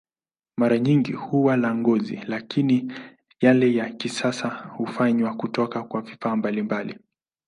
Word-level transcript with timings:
Mara 0.57 0.79
nyingi 0.79 1.11
huwa 1.11 1.55
la 1.57 1.75
ngozi, 1.75 2.19
lakini 2.27 2.93
yale 3.41 3.75
ya 3.75 3.89
kisasa 3.89 4.47
hufanywa 4.49 5.33
kutoka 5.35 5.83
kwa 5.83 6.01
vifaa 6.01 6.35
mbalimbali. 6.35 6.99